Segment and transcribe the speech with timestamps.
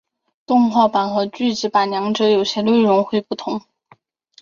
[0.47, 3.61] 动画版和剧集版两者有些内容会不同。